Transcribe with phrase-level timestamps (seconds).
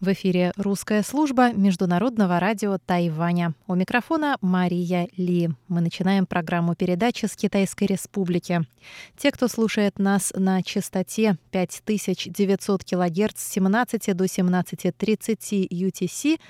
[0.00, 3.52] В эфире русская служба Международного радио Тайваня.
[3.66, 5.50] У микрофона Мария Ли.
[5.68, 8.62] Мы начинаем программу передачи с Китайской Республики.
[9.18, 16.40] Те, кто слушает нас на частоте 5900 кГц с 17 до 17.30 UTC,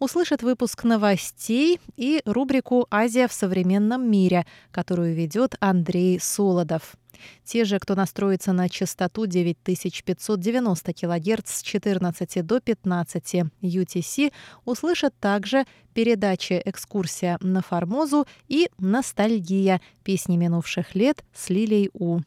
[0.00, 6.96] услышат выпуск новостей и рубрику «Азия в современном мире», которую ведет Андрей Солодов.
[7.44, 14.32] Те же, кто настроится на частоту 9590 кГц с 14 до 15 UTC,
[14.64, 19.80] услышат также передачи «Экскурсия на Формозу» и «Ностальгия.
[20.02, 22.20] Песни минувших лет» с Лилей У.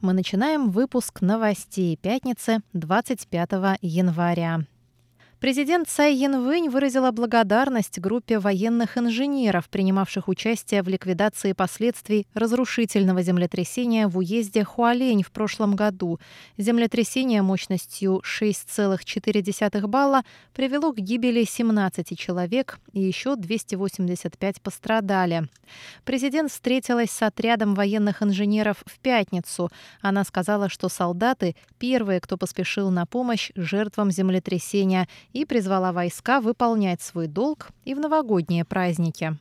[0.00, 4.60] Мы начинаем выпуск новостей пятницы 25 января.
[5.40, 14.06] Президент Цай Янвэнь выразила благодарность группе военных инженеров, принимавших участие в ликвидации последствий разрушительного землетрясения
[14.06, 16.20] в уезде Хуалень в прошлом году.
[16.58, 25.48] Землетрясение мощностью 6,4 балла привело к гибели 17 человек и еще 285 пострадали.
[26.04, 29.70] Президент встретилась с отрядом военных инженеров в пятницу.
[30.02, 37.00] Она сказала, что солдаты– первые, кто поспешил на помощь жертвам землетрясения– и призвала войска выполнять
[37.00, 39.36] свой долг и в новогодние праздники.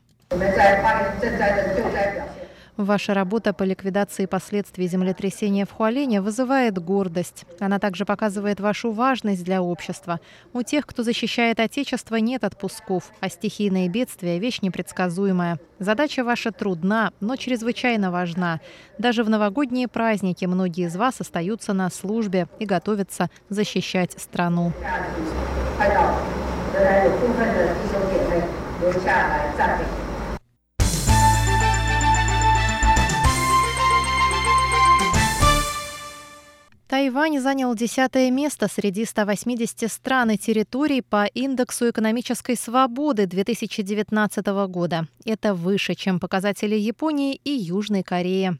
[2.79, 7.43] Ваша работа по ликвидации последствий землетрясения в Хуалене вызывает гордость.
[7.59, 10.21] Она также показывает вашу важность для общества.
[10.53, 15.59] У тех, кто защищает Отечество, нет отпусков, а стихийные бедствия– вещь непредсказуемая.
[15.79, 18.61] Задача ваша трудна, но чрезвычайно важна.
[18.97, 24.71] Даже в новогодние праздники многие из вас остаются на службе и готовятся защищать страну.
[25.79, 26.11] 看到
[26.75, 28.43] 仍然有部分的弟兄姐妹
[28.81, 29.98] 留下来赞美。
[36.89, 45.07] Тайвань занял десятое место среди 180 стран и территорий по индексу экономической свободы 2019 года.
[45.23, 48.57] Это выше, чем показатели Японии и Южной Кореи.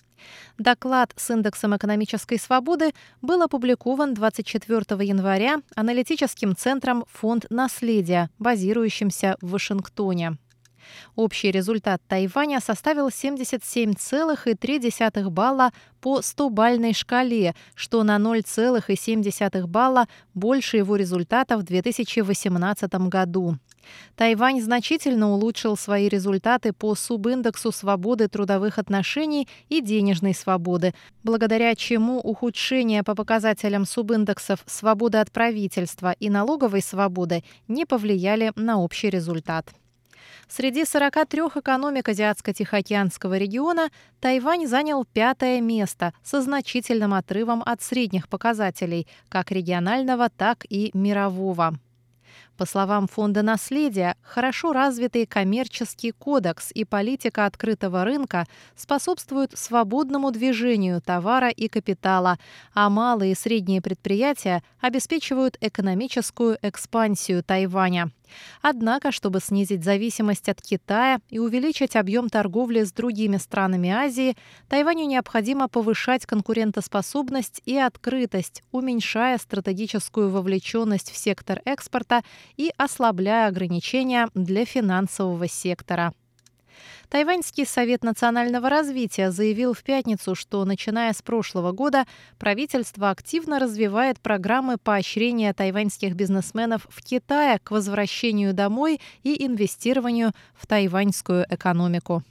[0.59, 2.91] Доклад с индексом экономической свободы
[3.23, 10.37] был опубликован 24 января аналитическим центром «Фонд наследия», базирующимся в Вашингтоне.
[11.15, 20.95] Общий результат Тайваня составил 77,3 балла по 100-бальной шкале, что на 0,7 балла больше его
[20.95, 23.57] результата в 2018 году.
[24.15, 32.19] Тайвань значительно улучшил свои результаты по субиндексу свободы трудовых отношений и денежной свободы, благодаря чему
[32.19, 39.69] ухудшение по показателям субиндексов свободы от правительства и налоговой свободы не повлияли на общий результат.
[40.47, 49.07] Среди 43 экономик Азиатско-Тихоокеанского региона Тайвань занял пятое место со значительным отрывом от средних показателей,
[49.29, 51.75] как регионального, так и мирового.
[52.59, 61.01] По словам Фонда наследия, хорошо развитый коммерческий кодекс и политика открытого рынка способствуют свободному движению
[61.01, 62.37] товара и капитала,
[62.73, 68.11] а малые и средние предприятия обеспечивают экономическую экспансию Тайваня.
[68.61, 74.35] Однако, чтобы снизить зависимость от Китая и увеличить объем торговли с другими странами Азии,
[74.67, 82.21] Тайваню необходимо повышать конкурентоспособность и открытость, уменьшая стратегическую вовлеченность в сектор экспорта
[82.57, 86.13] и ослабляя ограничения для финансового сектора.
[87.09, 92.05] Тайваньский совет национального развития заявил в пятницу, что начиная с прошлого года
[92.37, 100.67] правительство активно развивает программы поощрения тайваньских бизнесменов в Китае к возвращению домой и инвестированию в
[100.67, 102.23] тайваньскую экономику.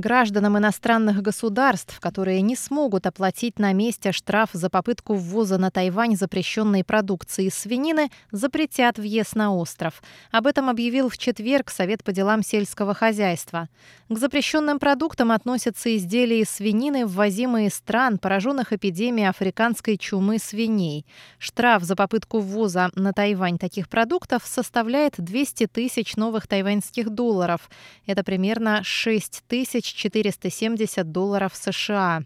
[0.00, 6.16] Гражданам иностранных государств, которые не смогут оплатить на месте штраф за попытку ввоза на Тайвань
[6.16, 10.02] запрещенной продукции из свинины, запретят въезд на остров.
[10.32, 13.68] Об этом объявил в четверг Совет по делам сельского хозяйства.
[14.08, 21.06] К запрещенным продуктам относятся изделия из свинины, ввозимые из стран, пораженных эпидемией африканской чумы свиней.
[21.38, 27.70] Штраф за попытку ввоза на Тайвань таких продуктов составляет 200 тысяч новых тайваньских долларов.
[28.06, 32.22] Это примерно 6 тысяч 470 долларов США.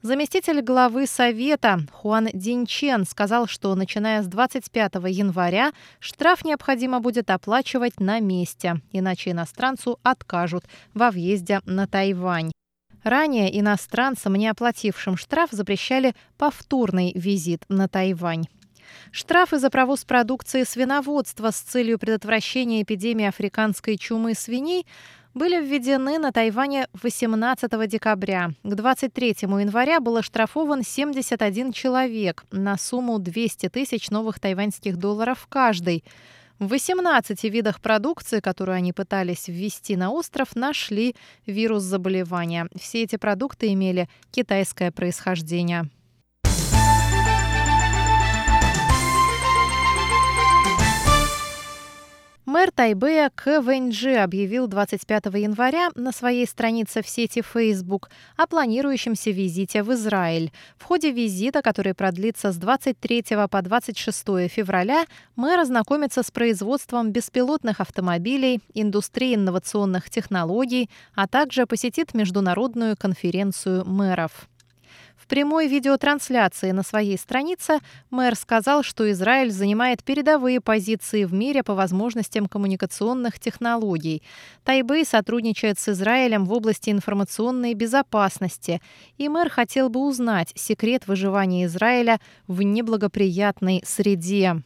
[0.00, 7.98] Заместитель главы Совета Хуан Динчен сказал, что начиная с 25 января штраф необходимо будет оплачивать
[7.98, 10.64] на месте, иначе иностранцу откажут
[10.94, 12.52] во въезде на Тайвань.
[13.02, 18.46] Ранее иностранцам, не оплатившим штраф, запрещали повторный визит на Тайвань.
[19.10, 24.86] Штрафы за провоз продукции свиноводства с целью предотвращения эпидемии африканской чумы свиней
[25.38, 28.50] были введены на Тайване 18 декабря.
[28.64, 36.02] К 23 января был оштрафован 71 человек на сумму 200 тысяч новых тайваньских долларов каждый.
[36.58, 41.14] В 18 видах продукции, которую они пытались ввести на остров, нашли
[41.46, 42.66] вирус заболевания.
[42.74, 45.88] Все эти продукты имели китайское происхождение.
[52.48, 53.60] Мэр Тайбэя К.
[53.60, 58.08] Вэньджи объявил 25 января на своей странице в сети Facebook
[58.38, 60.50] о планирующемся визите в Израиль.
[60.78, 65.04] В ходе визита, который продлится с 23 по 26 февраля,
[65.36, 74.48] мэр ознакомится с производством беспилотных автомобилей, индустрией инновационных технологий, а также посетит международную конференцию мэров
[75.28, 77.78] прямой видеотрансляции на своей странице
[78.10, 84.22] мэр сказал, что Израиль занимает передовые позиции в мире по возможностям коммуникационных технологий.
[84.64, 88.80] Тайбэй сотрудничает с Израилем в области информационной безопасности,
[89.16, 94.62] и мэр хотел бы узнать секрет выживания Израиля в неблагоприятной среде.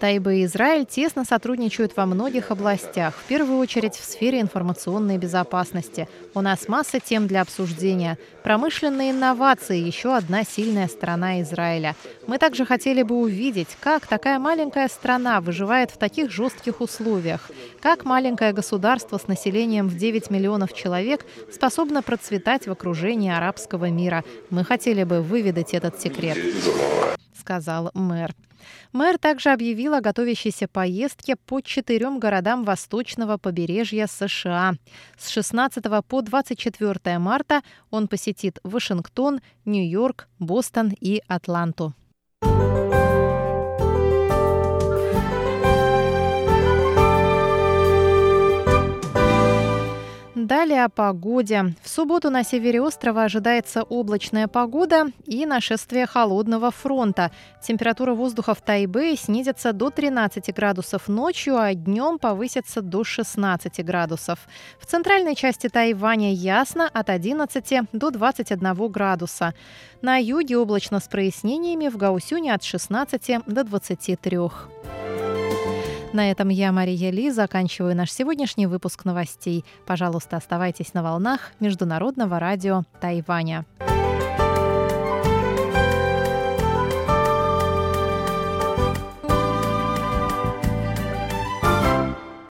[0.00, 6.08] Тайба и Израиль тесно сотрудничают во многих областях, в первую очередь в сфере информационной безопасности.
[6.34, 8.16] У нас масса тем для обсуждения.
[8.42, 11.94] Промышленные инновации– еще одна сильная сторона Израиля.
[12.26, 17.50] Мы также хотели бы увидеть, как такая маленькая страна выживает в таких жестких условиях,
[17.82, 24.24] как маленькое государство с населением в 9 миллионов человек способно процветать в окружении арабского мира.
[24.48, 26.38] Мы хотели бы выведать этот секрет,
[27.38, 28.34] сказал мэр.
[28.92, 34.74] Мэр также объявил о готовящейся поездке по четырем городам восточного побережья США.
[35.18, 41.94] С 16 по 24 марта он посетит Вашингтон, Нью-Йорк, Бостон и Атланту.
[50.50, 51.76] Далее о погоде.
[51.80, 57.30] В субботу на севере острова ожидается облачная погода и нашествие холодного фронта.
[57.62, 64.40] Температура воздуха в Тайбэе снизится до 13 градусов ночью, а днем повысится до 16 градусов.
[64.80, 69.54] В центральной части Тайваня ясно от 11 до 21 градуса.
[70.02, 74.38] На юге облачно с прояснениями, в Гаусюне от 16 до 23.
[76.12, 79.64] На этом я, Мария Ли, заканчиваю наш сегодняшний выпуск новостей.
[79.86, 83.64] Пожалуйста, оставайтесь на волнах Международного радио Тайваня.